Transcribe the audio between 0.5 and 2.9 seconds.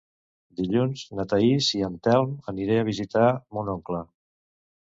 Dilluns na Thaís i en Telm aniré a